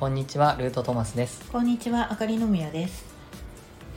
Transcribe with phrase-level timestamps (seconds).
[0.00, 3.04] こんにちはルートトマスですこんにちは、あかりのみやです。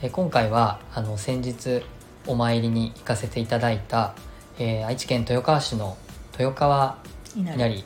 [0.02, 1.82] え今回はあの先日
[2.26, 4.14] お参りに行かせていただいた、
[4.58, 5.96] えー愛知県豊川市の
[6.38, 6.98] 豊川
[7.34, 7.84] 稲稲荷、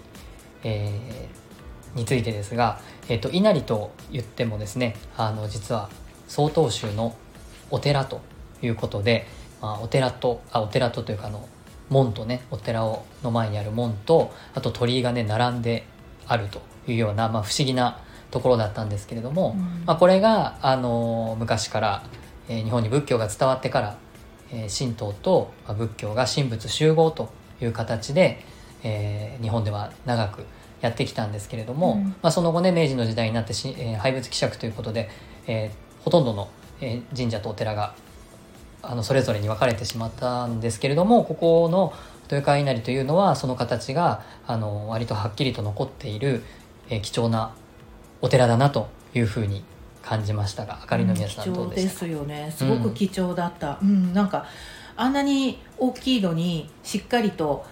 [0.64, 5.88] えーについてですが、えー、と稲荷と言ってもですねあの実は
[6.26, 7.16] 曹洞宗の
[7.70, 8.20] お寺と
[8.62, 9.28] いうことで、
[9.62, 11.48] まあ、お寺とあお寺とというかあの
[11.88, 15.84] 門とねお寺をの前にある門とあと鳥居がね並んで
[16.26, 18.00] あるというような、まあ、不思議な
[18.30, 19.84] ところだったんですけれども、うん。
[19.86, 22.02] まあ、これが、あの昔から、
[22.48, 23.96] えー日本に仏教が伝わってから、
[24.52, 28.44] えー神道と、まあ仏教が神仏集合という形で、
[28.82, 30.44] えー日本では長く
[30.80, 32.04] やってきたんですけれども、うん。
[32.22, 35.08] まあ、その後ね明治の時代になってし、えー廃仏希釈ということで、
[35.46, 36.48] えーほとんどの、
[36.80, 37.94] えー神社とお寺が
[38.82, 41.92] あのそれぞれに分かれてしまったんですけれどもここの
[42.30, 46.42] 豊川稲荷というのはその形があの割とはっきりと残っている、
[46.88, 47.54] えー貴重な
[48.20, 49.64] お寺だなというふうに
[50.02, 52.54] 感じましたがあかりの宮さん貴重でどうでしたか、すよね。
[52.56, 53.78] すごく貴重だった。
[53.82, 54.46] うん、なんか
[54.96, 57.64] あんなに大きいのにしっかりと。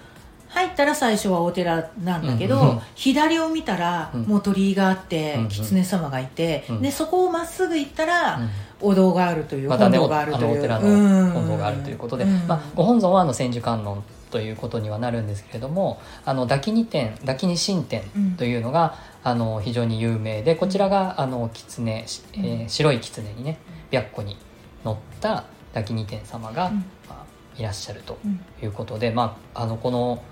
[0.48, 4.22] 入ったら最初はお寺なんだけど、うんうん左を見たらうん。
[4.22, 5.48] もう鳥居があって、うんうん。
[5.48, 6.82] 狐様がいて、うん。
[6.82, 8.48] でそこをまっすぐ行ったら、うん。
[8.80, 10.58] お堂があるという、またね本堂があるという。
[10.58, 12.46] お寺うんの本堂があるということで、うん。
[12.46, 14.02] まあ、ご本尊はあの千手観音
[14.36, 18.02] ということにはなるんですけれどもあの抱き二天抱き二神天
[18.36, 22.68] というのが、あの非常に有名でこちらがあの狐、しえーうん。
[22.68, 23.56] 白い狐にね
[23.90, 24.36] 白虎に
[24.84, 26.76] 乗った抱き二天様が、うん。
[27.08, 27.24] まあ、
[27.58, 28.38] いらっしゃるとうん。
[28.62, 30.22] いうことで、まあ、あのこの、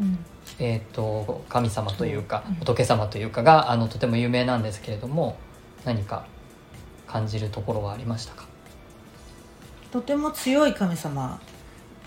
[0.00, 0.24] うん。
[0.60, 2.54] えー、と神様というかうん。
[2.54, 5.36] 仏様というかがあのとても有名なんですけれども
[5.84, 6.24] 何か
[7.08, 8.46] 感じるところはありましたか？
[9.90, 11.40] とても強い神様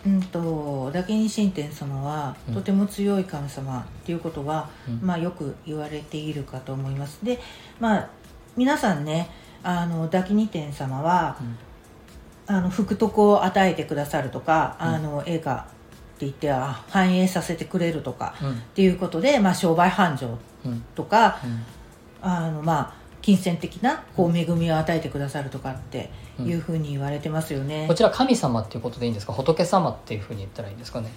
[0.07, 2.53] うんとダケニ神天様はうん。
[2.53, 4.99] とても強い神様っていうことは、うん。
[5.05, 7.23] まあよく言われているかと思います。
[7.23, 7.39] で
[7.79, 8.09] まあ
[8.55, 9.29] 皆さんね
[9.63, 11.37] あのダキニ天様は
[12.47, 14.87] あの福徳を与えてくださるとか、うん。
[14.87, 18.51] あの映画って言っては繁栄させてくれるとかうん。
[18.53, 20.81] っていうことで、まあ、商売繁盛うん。
[20.95, 21.65] とかうん。
[22.21, 22.96] あのまあ
[23.27, 29.33] 金銭的なこう恵みを与えてくださるとかってうんいうふうに言われてますよね、こちら神様っていうことでいいんですか？
[29.33, 31.09] 仏様っていうふうに言ったらいいんですかね？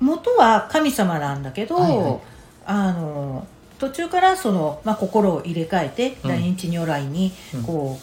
[0.00, 2.18] 元は神様なんだけど、はいはい。
[2.66, 3.46] あの
[3.78, 6.28] 途中からその、まあ、心を入れ替えてうん。
[6.28, 7.62] 大日如来にうん。
[7.62, 7.98] こ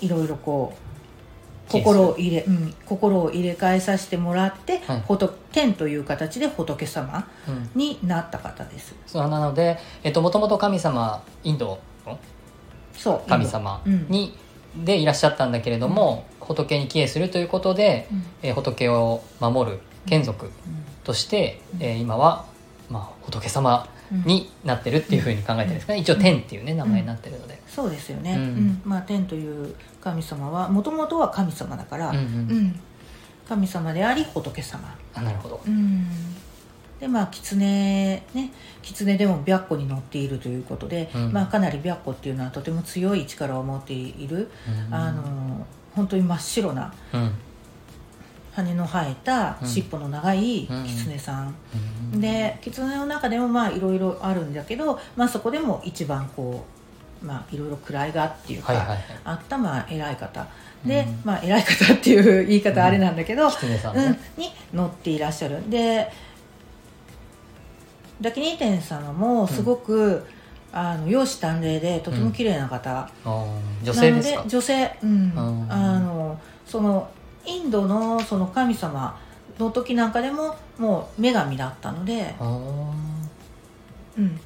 [0.00, 0.72] う、いろいろこ
[1.68, 5.00] う心を入れ、うん、心を入れ替えさせてもらって、はい。
[5.08, 7.70] 仏天という形で仏様うん。
[7.74, 8.94] になった方です。
[9.06, 12.18] そうなので、えっと、もともと神様インドの
[12.94, 13.28] そう。
[13.28, 14.36] 神様うんに、
[14.76, 18.24] でいらっしゃったんだけれども、仏に帰依するということで、うん。
[18.42, 20.50] えー仏を守る眷属
[21.04, 22.44] として、えー今は、
[22.90, 24.22] まあ、仏様うん。
[24.24, 28.40] になってるっていうふうに考えてるんですかね、一応天っていうね名前になってるので、そうですよね、うん。
[28.40, 28.82] うん。
[28.84, 32.22] まあ、天という神様はもともとは神様だから、うんうん。
[32.22, 32.24] う
[32.60, 32.80] ん。
[33.48, 34.94] 神様であり仏様。
[35.14, 35.60] あなるほど。
[35.66, 36.06] うん
[37.00, 41.32] でまあ狐ね狐でも白虎に乗っているということで、うん。
[41.32, 44.50] まあ、かなり白虎っていうのはとても強い力を持っている、
[44.88, 44.94] うん。
[44.94, 47.32] あの本当に真っ白なうん。
[48.52, 49.68] 羽の生えたうん。
[49.68, 50.84] 尻尾の長いうん。
[50.84, 51.54] 狐さん、
[52.12, 52.20] うん。
[52.20, 56.64] で狐の中でもまあいろいろあるんだけど、まあ、そこでも一番こ
[57.22, 58.98] うまあいろいろ位がっていうか、はいはいはい。
[59.24, 60.46] あったまあ偉い方。
[60.84, 61.20] で、うん。
[61.24, 63.94] まあ偉い方っていう言い方あれなんだけど、うん。
[63.94, 65.68] ね、に乗っていらっしゃる。
[65.70, 66.12] で
[68.20, 70.24] ダキニ天様もすごく、
[70.72, 73.08] あの容姿端麗でとても綺麗な方、
[73.82, 74.44] 女性ですか？
[74.46, 75.10] 女性うん。
[75.10, 77.08] うんあのその
[77.46, 79.18] インドのその神様
[79.58, 82.44] の時なんかでももう女神だったので、う
[84.22, 84.40] ん、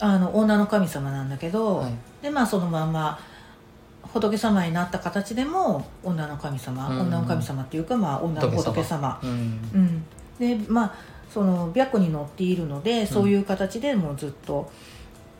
[0.00, 1.92] あの女の神様なんだけど、はい。
[2.20, 3.18] でまあそのまんま
[4.02, 7.00] 仏様になった形でも女の神様、うん。
[7.02, 9.20] 女の神様っていうか、まあ、女の仏様。
[9.22, 9.30] うん。
[9.30, 9.32] う
[9.78, 10.04] ん、
[10.38, 10.94] でまあ
[11.32, 14.70] その白虎に乗っているので、そういう形でもうずっと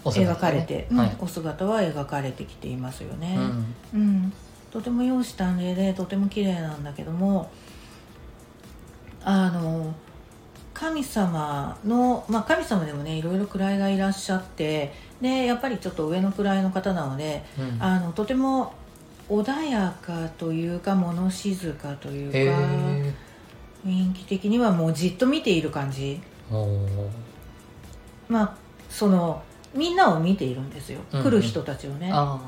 [0.04, 1.10] 描かれて、ねはい。
[1.10, 3.36] うんお姿は描かれてきていますよね、
[3.94, 4.00] うん。
[4.00, 4.32] うん。
[4.72, 7.50] とても容姿端麗でとても綺麗なんだけども
[9.22, 9.94] あの
[10.72, 17.82] 神様の、まあ、神様でもねいろいろ位がいらっしゃってでやっぱりちょっと上の位の方なのでうん。
[17.82, 18.72] あのとても
[19.28, 23.14] 穏やかというか物静かというへかえ
[23.84, 26.20] 雰囲気的にはもうじっと見ている感じ。
[28.29, 28.55] まあ
[28.88, 29.43] その
[29.75, 31.25] みんなを見ているんですよ、うんうん。
[31.25, 32.11] 来る人たちをね。
[32.12, 32.38] あ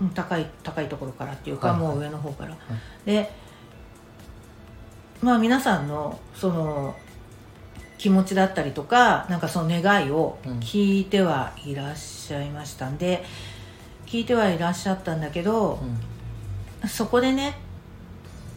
[0.00, 1.88] うん高い高いところからっていうか、はいはい。
[1.88, 2.56] もう上の方から、
[3.04, 3.30] で
[5.20, 6.94] まあ皆さんのその
[7.98, 13.24] 気持ちだったりとかなんかその願いを聞いてはいらっしゃいましたんで、
[14.06, 15.80] 聞いてはいらっしゃったんだけど
[16.82, 16.88] う、ん。
[16.88, 17.56] そこでね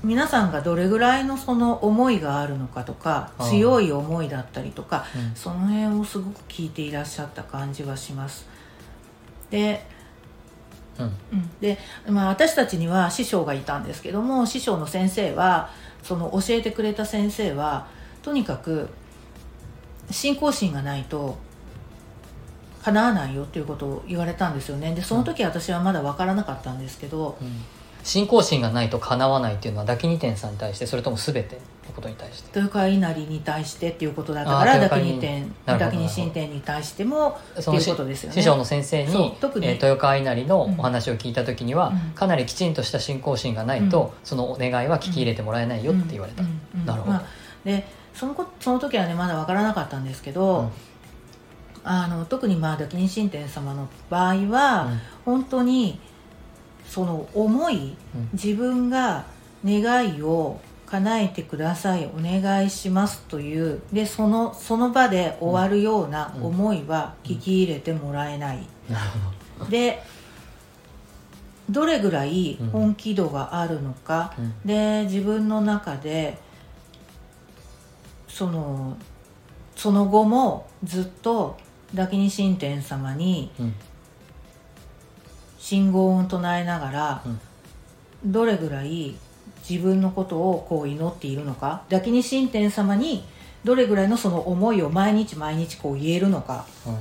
[0.03, 5.35] 皆さんがどれぐらいのその思いがあるのかとか強い思いだったりとかうん。
[5.35, 8.47] その辺をすごく聞いていらっしゃった感じはします。
[9.51, 9.85] で,、
[10.97, 11.05] うん。
[11.05, 11.77] うん、で、
[12.07, 15.69] まあ、私たちには師匠がいたんですけども師匠の先生は
[16.01, 17.87] その教えてくれた先生は
[18.23, 18.89] とにかく
[20.09, 21.37] 信仰心がないと
[22.81, 24.95] 叶わないよっていうことを言われたんですよね。
[24.95, 32.59] でその時私はまだ分からなかったんですけど、うん信仰心がないと叶わないっていうのはダキニ天さんに対してそれとも全てのことに対して。
[32.59, 38.35] 豊川稲荷に対してっていうことだったからダあー豊川稲荷キニ店なるほどダキニ神殿に対してもってそのいうことですよね。
[38.35, 39.67] 師匠の先生に、特に。
[39.67, 41.97] えー豊川稲荷のお話を聞いた時には、うん。
[42.13, 46.49] かなりきちんとした信仰心がないと、そのお願いは聞き入れてもらえないよって言われた、うん。
[46.49, 46.81] うん。
[46.81, 46.85] うん。
[46.85, 47.25] なるほどまあ
[47.63, 50.69] でそのこその時はねまだ分からなかったんですけど、うん。
[51.83, 54.99] あの特にまあダキニ神殿様の場合は、うん。
[55.25, 55.99] 本当に
[56.91, 58.29] その思いうん。
[58.33, 59.23] 自分が
[59.65, 69.11] 願いを叶えてくださいお願いしますというでそのその場で終わるような思いは聞き入れてもらえない、なる
[69.59, 70.03] ほで
[71.69, 74.53] どれぐらい本気度があるのか、ど、うん。
[74.65, 76.37] で自分の中で
[78.27, 78.97] その
[79.77, 81.57] その後もずっと
[81.95, 83.73] ダキニ神殿様にうん
[85.71, 87.23] 信号を唱えながら、
[88.25, 89.15] どれぐらい
[89.69, 93.23] 自分のことをこう祈っているのかダキニ神殿様に
[93.63, 96.97] どれぐらいのその思いを毎日毎日こう言えるのかうんっ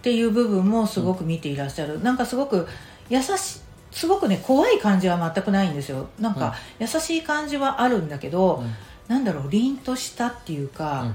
[0.00, 2.66] ていう部分もすごく見ていらっしゃる、なんかすごく
[3.10, 3.60] 優しい
[3.90, 6.08] すごくね怖い感じは全くないんですよ。
[6.18, 8.74] なんか優しい感じはあるんだけど、うん。
[9.08, 11.14] なんだろう凛としたっていうか、うん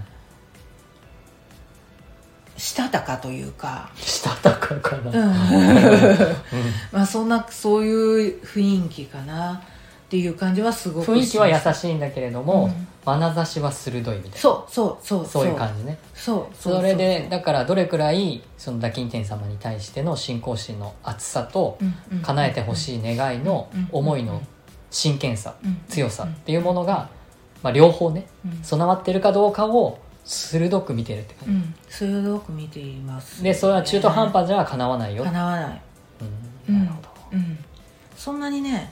[2.58, 5.30] したたかというか、したたかかな、うん。
[5.30, 6.18] うん。
[6.92, 12.88] まあそんなそういう雰囲気かなっていう感じはすごく雰囲気は優いしいんだけれども、うん。
[13.06, 14.38] 眼差しは鋭いみたいな。
[14.38, 15.46] そうそうそうそう。
[15.46, 15.98] いう感じね。
[16.14, 21.78] そうそうそれでだからどれくらいそのダキン天様に対しての信仰心の厚さと
[22.22, 24.42] 叶えてほしい願いの思いの
[24.90, 25.56] 真剣さ
[25.90, 27.10] 強さっていうものが、
[27.62, 28.28] まあ、両方ね
[28.62, 31.34] 備わってるかどうかを鋭く見てるって。
[31.36, 31.75] 感じ、うん。
[31.90, 35.81] 鋭く見ていますでそれは中途半端じゃ叶わないよ、叶わない。
[36.68, 36.80] うん。
[36.80, 37.58] なるほど、うん、
[38.16, 38.92] そんなにね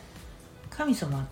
[0.70, 1.26] 神様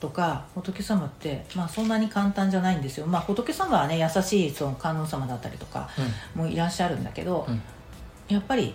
[0.00, 5.88] とか仏様って、まあ、そんなに簡単じゃないんですよ、まあ、仏様はね優しいその観音様だったりとか
[6.34, 7.60] もいらっしゃるんだけど、うん。
[8.28, 8.74] やっぱり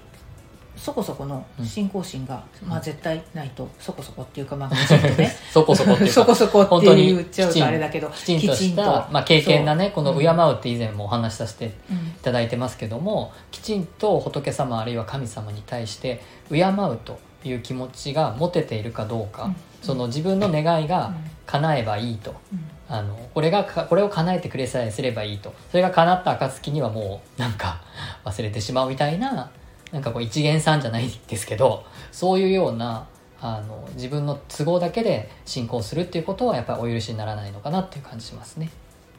[0.76, 1.66] そこそこのうん。
[1.66, 6.14] 信仰心が、まあ、うん絶対ないとそこそこっていうかまあきちんとねそこそこっていうか。
[6.14, 11.74] そこそこって本当に言っちゃうとあれだけどきちんとしたまあ、経験なねこのうん敬うって以前もお話しさせていうん。
[12.22, 19.56] ただいてますけどもきちんと仏様あるいは神様に対して敬うという気持ちが持てているかどうか、うん。
[19.82, 21.14] その自分の願いが
[21.46, 22.34] 叶えばいいと。
[22.52, 22.70] うん。
[22.90, 25.54] あのこれがかこれを叶えてくれさえすればいいと。
[25.72, 27.82] それが叶った暁にはもうなんか
[28.24, 29.50] 忘れてしまうみたいな
[29.94, 33.08] なんかこう一元さんじゃないですけどそういうような
[33.40, 38.70] あの自分の都合だけで信仰するっていうことはやっぱりお許しにならないのかなっていう感じしますね。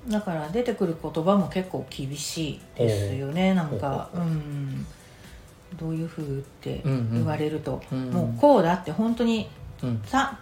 [0.08, 3.54] だから出てくる言葉も結構厳しいですよね。
[3.54, 4.86] なんかほううん。
[5.76, 8.10] どういうふうってうんうん言われると、うん。
[8.10, 9.48] もうこうだって本当に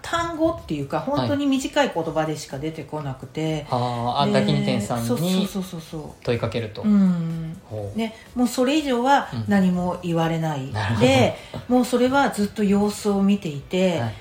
[0.02, 6.84] 単語っていうか本当に短い言葉でしか出てこなくて、ああでダキニテンさんそうにそうそうそ問いかけると。
[6.84, 9.44] ね、もうそれ以上はうん。
[9.48, 11.06] 何も言われない、なるほど。
[11.06, 11.36] で
[11.68, 14.14] もうそれはずっと様子を見ていて、はい。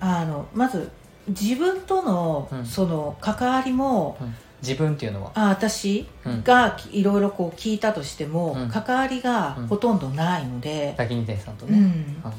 [0.00, 0.90] あのまず
[1.28, 2.64] 自分とのうん。
[2.64, 4.34] その関わりも、うん。
[4.60, 8.68] 自分っていうのは、あ私うん、がいろいろこう聞いたとしても、うん。
[8.68, 11.78] 関わりがほとんどないので、ダキニテンさんとね。
[11.78, 12.20] うん。
[12.24, 12.32] あ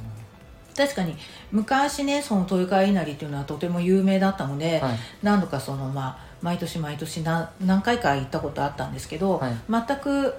[0.80, 1.14] 確かに
[1.52, 4.98] 昔ねその豊川稲荷っていうのはとても有名だったので、のはい。
[5.22, 9.54] 何度かそのまあ毎年毎年何何回か行ったことあったんですけど、はい。
[9.70, 10.36] 全く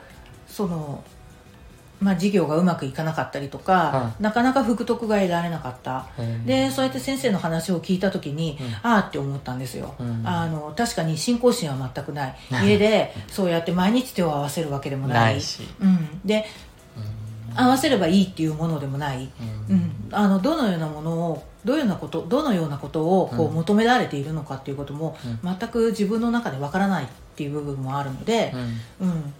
[0.47, 1.05] その
[2.01, 6.07] まあ事業がうまくいかなかったりとか、はなかなか福徳が得られなかった。
[6.47, 8.75] でそうやって先生の話を聞いた時に、うん。
[8.77, 10.27] ああって思ったんですよ、うん。
[10.27, 12.37] あの確かに信仰心は全くない。
[12.65, 15.19] 家でそうやって毎日手を合わせるわけでもない。
[15.19, 16.70] ないし、うん、でうん
[17.57, 19.77] 合わせればいいっていうものでもない、ううん。
[19.77, 23.55] ん、あのどのようなものをどういうようなことどのようなことをこううん。
[23.55, 28.53] 求められているのかっていうことも、全く自分の中でわからないっていう部分もあるので
[29.01, 29.09] う、ん。
[29.09, 29.35] うん。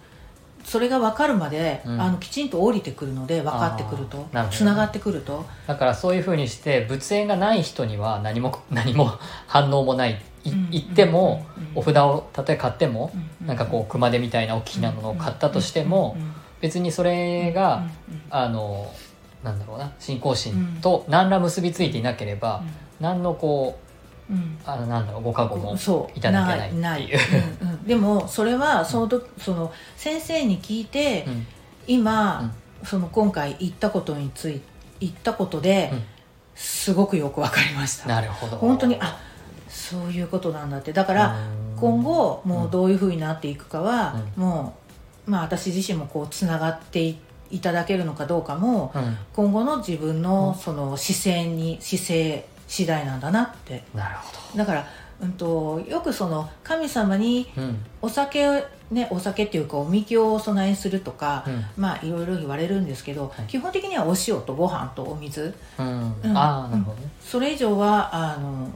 [0.63, 1.99] それが分かるまで、うん。
[2.01, 5.45] あのきちんと降りてくるので分かってくるとつながってくると。
[5.67, 9.11] だからそういうふうにして仏縁がない人には何も何も
[9.47, 10.21] 反応もない。
[10.43, 11.63] 行ってもうん。
[11.63, 11.71] うん。
[11.75, 13.47] お札をたとえ買ってもうん。
[13.47, 16.21] なんかこう熊手みたいな大きなものを買ったとしてもうん。
[16.23, 17.87] うん別にそれが
[18.29, 18.93] あの
[19.43, 22.63] なんだろうな信仰心と何ら結びついていなければ
[22.99, 23.91] 何のこう
[24.31, 24.57] うん。
[24.65, 26.17] あのなんだろうご加護もそう。
[26.17, 27.11] いただけないない。
[27.61, 27.83] うんうん。
[27.83, 31.47] でもそれはその時その先生に聞いて、うん。
[31.87, 32.53] 今、
[32.83, 34.61] その今回言ったことについて
[35.01, 36.03] 言ったことで、うん。
[36.55, 38.07] すごくよく分かりました。
[38.07, 38.57] なるほど。
[38.57, 39.19] 本当にあ
[39.67, 40.93] そういうことなんだって。
[40.93, 41.37] だから
[41.75, 41.79] うん。
[41.79, 44.80] 今後もうどういうふうになっていくかは、うもう
[45.31, 47.17] まあ私自身もこうつながってい
[47.51, 49.17] いただけるのかどうかもうん。
[49.33, 50.21] 今後の自分うん。
[50.21, 53.83] のその姿勢に姿勢次第なんだなって。
[53.95, 54.87] なるほだから、
[55.21, 57.85] うん、とよくその神様にどうん。
[58.01, 58.61] お酒を
[58.91, 61.65] ねお酒っていうかおみきをお供えするとか、うん。
[61.77, 63.47] まあいろいろ言われるんですけど、はい。
[63.47, 65.53] 基本的にはお塩とご飯とお水。
[65.79, 66.13] うん。
[66.23, 66.37] うん。
[66.37, 67.09] ああなるほどね。
[67.21, 68.69] それ以上はあの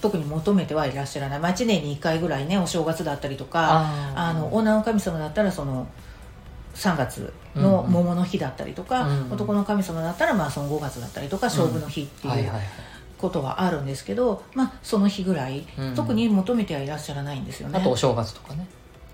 [0.00, 5.86] 特に求めてはいらっしゃらない、まあ、1年に1回ぐらいねお正月だったりとかあの女の神様だったらその
[6.74, 9.32] 3月の桃の日だったりとか、うんうん。
[9.32, 12.62] 男の神様だったらまあその5月だったりとか勝負の日ってはいはいはい。
[13.18, 15.94] ことはあるんですけど、まあ、その日ぐらい、うん。
[15.96, 17.80] 特に求めてはいらっしゃらないんですよね。
[17.80, 18.64] あとお正月とかね。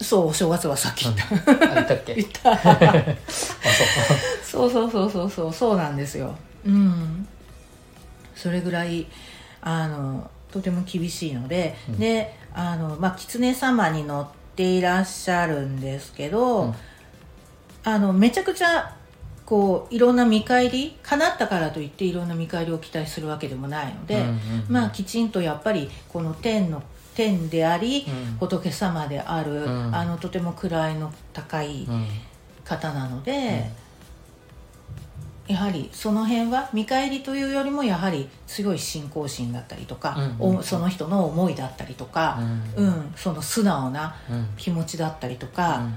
[0.00, 1.62] そうお正月はさっき言った、うん。
[1.62, 2.14] あ言ったっけ？
[4.44, 6.34] そうそうそうそうそうそうなんですよ。
[6.66, 7.26] うん。
[8.34, 9.06] それぐらい
[9.62, 11.99] あのとても厳しいので、うん。
[11.99, 16.75] であのまあ狐様に乗っていらっしゃるんですけど、うん。
[17.82, 18.94] あのめちゃくちゃ
[19.44, 24.38] こういろんな見返り叶ったからといっていろんな見返りを期待するわけでもないので、うんうんうん。
[24.68, 26.82] まあきちんとやっぱりこの天の
[27.16, 28.37] 天であり、うん。
[28.38, 29.94] 仏様である、うん。
[29.94, 32.06] あのとても位の高いうん。
[32.64, 33.70] 方なので、
[35.46, 40.56] やはりその辺は見返りというよりもやはり強い信仰心だったりとか、うんうん。
[40.58, 42.38] おその人の思いだったりとか、
[42.76, 44.48] ううんんその素直なうん。
[44.56, 45.94] 気持ちだったりとか、うん。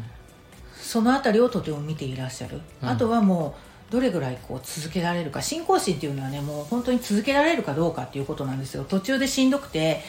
[0.76, 2.90] その辺りをとても見ていらっしゃる、うん。
[2.90, 3.56] あとはも
[3.90, 5.42] うどれぐらいこう続けられるか。
[5.42, 8.84] 信仰心っていうのはねもう本当に続けられるかどうかっていうことなんですよ。
[8.84, 10.04] 途中でしんどくて、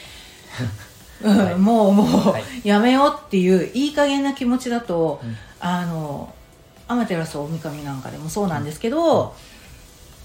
[1.23, 1.55] うんはい。
[1.55, 2.67] もうもう、はい。
[2.67, 5.37] やめようっていういい加減な気持ちだと、うん。
[5.61, 6.33] あの
[6.89, 9.35] 天照大神なんかでもそうなんですけど、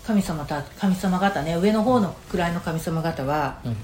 [0.06, 3.76] 神様た神様方ね上の方の位の神様方はうん。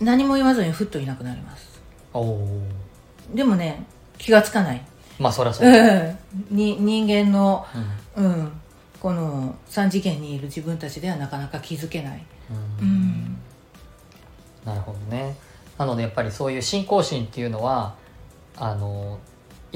[0.00, 1.80] 何も言わずにふっといなくなります。
[2.12, 2.48] おお
[3.32, 3.84] でもね
[4.18, 4.84] 気がつかない。
[5.18, 5.68] まあそりゃそう。
[5.68, 5.70] う
[6.54, 7.66] んに人間の、
[8.16, 8.24] うん。
[8.24, 8.52] うん、
[9.00, 12.24] この3次元にいる自分たちではなかなか気づけない、
[12.80, 13.38] ううんん。
[14.64, 15.36] なるほどね。
[15.78, 17.94] なのでやっぱりそういう信仰心っていうのは
[18.56, 19.18] あの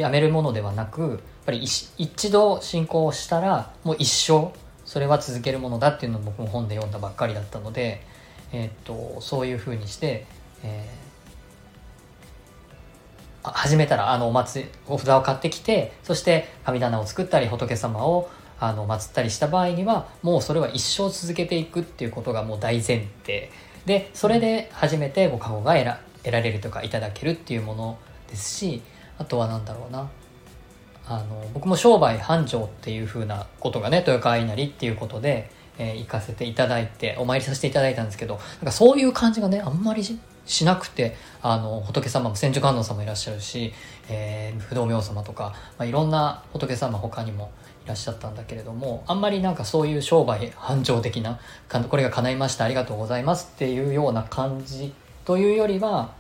[0.00, 4.52] やめるものではなくやっぱり一度信仰したらもう一生
[4.84, 8.02] それは続けるものだっていうのを僕も本で読んだばっかりだったので、
[8.52, 10.26] えーっとそういうふうにして、
[10.62, 11.08] えー
[13.42, 18.28] あ始めたらあのお祭りお札を買ってきてそして神棚を作ったり仏様を
[18.60, 23.50] あの祀ったりした場合にはもうそれは一生続けていくっていうことがもう大前提。
[23.86, 28.82] でそれで初めてご加護が得ら得られるとかいただけるっていうものですし
[29.18, 30.08] あとは何だろうな。
[31.10, 43.72] あの僕も商売繁盛っていう風なことがね豊川稲荷っていうことで、えー行かせていただいてお参りさせていただいたんですけどなんかそういう感じがねあんまりしなくてあの仏様も千手観音様いらっしゃるし、
[44.10, 47.50] えー不動明王様とか、まあ、いろんな仏様他にも
[47.86, 51.40] いらっしゃったんだけれどもあんまりなんかそういう商売繁盛的な
[51.88, 54.92] これが叶いましたありがとうございますっていうような感じ
[55.24, 56.12] というよりは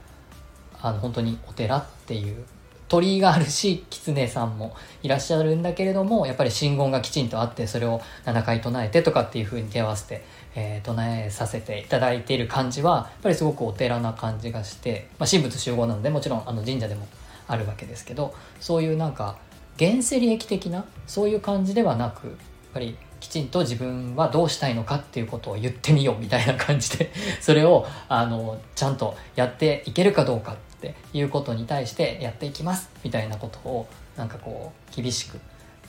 [0.80, 2.46] あの本当にお寺っていう
[2.88, 17.06] 鳥居があるし狐さんもいらっしゃるんだけれどもやっぱり真言がきちんとあってそれを7回唱えてとかっていう風に手を合わせて、えー唱えさせていただいている感じはやっぱりすごくお寺な感じがして、まあ、神仏集合なのでもちろんあの神社でも
[17.46, 19.36] あるわけですけどそういうなんか
[19.76, 22.36] 現世利益的なそういう感じではなくやっ
[22.72, 35.38] ぱりきちんと自分はどうしたいのかっていうことを言ってみようみたいな感じでそれをあのちゃんとやっていけるかどうかっていうことに対してやっていきますみたいなことをなんかこう厳しく、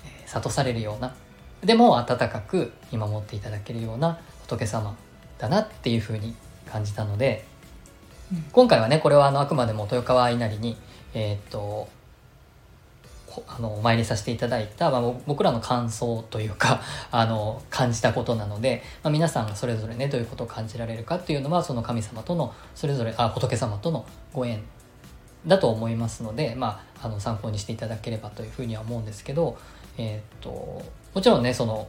[0.06, 1.16] えー諭されるような
[1.64, 4.96] でも温かく見守っていただけるような仏様
[5.38, 7.46] だなっていうふうに感じたので、
[8.32, 8.44] うん。
[8.52, 10.78] 今回はねこれはあのあくまでも豊川稲荷に
[11.14, 11.90] えーっと
[13.30, 16.82] こあのお参りさせていただいた、まあ、ぼ僕らの感想というか
[17.12, 24.64] あの感じたことなので、まあ、皆さんがそれぞれねどういうことを感じられるかっていうのはその神様とのそれぞれあ仏様とのご縁
[25.48, 29.58] だと思いますので、まあ、あの参考にしていただければというふうには思うんですけど、
[29.98, 31.88] えーっともちろんねその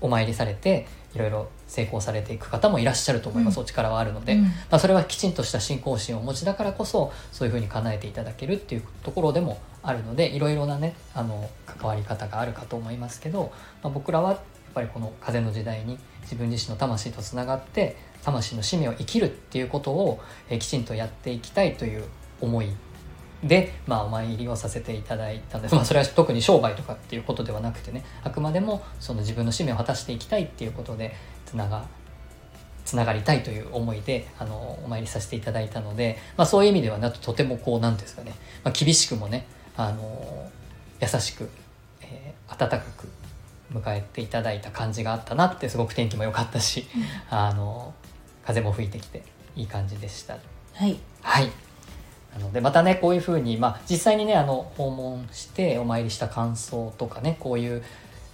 [0.00, 3.62] お参りされていろいろ成功されていく方もいらっしゃると思います、うん。
[3.62, 4.42] お力はあるので、うん。
[4.42, 14.40] まあ、それはきちんとした信仰心をお持ちだからこそそういうふうに叶えていただけるっていうところでもあるのでいろいろなねあの関わり方があるかと思いますけど、まあ、僕らはやっ
[14.74, 22.04] ぱりこの風の時代に自分自身の魂とつながって魂の使命を生きるっていうことを、えーきちんとやっていきたいという
[22.40, 22.68] 思い
[23.42, 31.14] で、まあ、お参りをさせていただいたんです、まあ、それは特に商売とかっていうことではなくてねあくまでもその自分の使命を果たしていきたいっていうことで
[31.46, 31.86] つなが
[32.84, 38.32] つながりたいという思いであのお参りさせていただいたので、まあ、そういう意味ではなとてもこう何ですかね、
[38.64, 40.50] まあ、厳しくもねあの
[41.00, 41.48] 優しく、
[42.00, 43.08] えー温かく
[43.72, 46.86] 迎えていただいた感じがあったなってすごく天気も良かったし、
[47.28, 47.94] あの
[48.44, 49.22] 風も吹いてきて
[49.54, 50.38] いい感じでした。
[50.74, 50.98] はい。
[51.22, 51.44] はい。
[51.44, 51.50] な
[52.48, 57.82] のでまたねこういうふうに、まあ、実際にねあの訪問してお参りした感想とかねこういう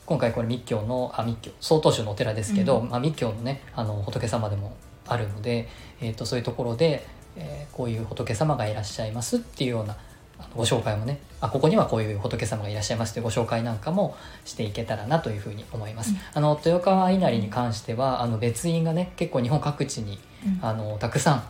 [0.07, 2.91] 今回これ密教のあ密教曹洞宗のお寺ですけど、うん。
[2.91, 5.69] まあ、密教のねあの仏様でもあるので、
[6.01, 7.07] えー、とそういうところで、
[7.37, 9.97] えーこういう仏様がいらっしゃいますっていうような
[10.39, 16.11] あのご紹介もねあここにはこういう仏様がいらっしゃいますというご紹介なんかもしていけたらなというふうに思います。
[16.11, 16.19] うん。
[16.35, 20.59] あの豊川稲荷に関してはあの別院がね結構日本各地にうん。
[20.63, 21.43] あのたくさん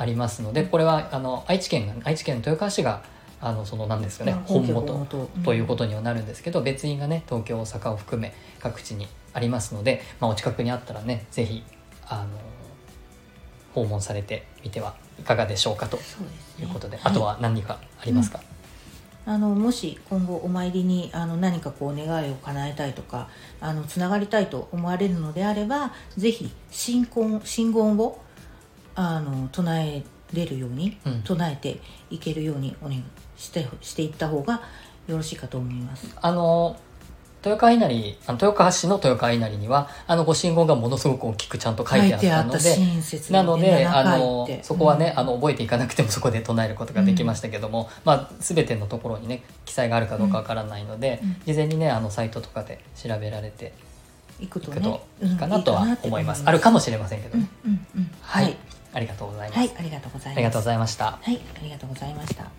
[0.00, 3.02] ありますのでこれはあの愛知県が愛知県の豊川市が
[3.38, 5.06] あのそのなんですかねまあ本元
[5.44, 11.62] ということにはなるんですけど、別院がね東京大阪を含め各地にありますので、まあ、お近くにあったらねぜひ
[12.06, 12.28] あの
[13.74, 15.98] 訪問されてみてはいかがでしょうかと
[16.58, 18.40] いうことで、いあとは何かありますか、
[19.26, 23.28] あのもし今後お参りにあの何かこう願いを叶えたいとか
[23.60, 28.18] あのつながりたいと思われるのであればぜひ信言信言を
[28.94, 31.22] あの唱えれるように、うん。
[31.22, 31.80] 唱えて
[32.10, 33.04] いけるようにお願い
[33.36, 34.62] してしていった方が
[35.06, 36.16] よろしいかと思います。
[36.20, 36.76] あの
[37.42, 45.20] 豊川稲荷あの豊川市の豊川稲荷にはあのご信号がものすごく大きくちゃんと書いてあったので親切なので、7あ回のそこはね、うん。
[45.20, 51.36] あの覚えていかなくてもそこで唱えることができましたけども、まあ、全てのところにね記載があるかどうかわからないので、うん。
[51.46, 53.72] 事前にねあのサイトとかで調べられて
[54.38, 54.72] い行くと
[55.22, 58.10] いいかなとは思います,、あるかもしれませんけどうんね、うんうん。
[58.20, 58.56] はい、はい
[58.92, 59.58] ありがとうございます。
[59.58, 60.36] はい、ありがとうございます。
[60.36, 61.04] ありがとうございました。
[61.04, 62.50] はい、ありがとうございました。